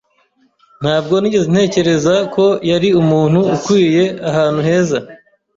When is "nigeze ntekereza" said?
1.17-2.15